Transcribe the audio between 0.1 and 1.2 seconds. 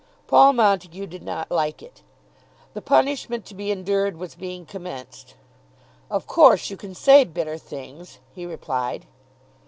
Paul Montague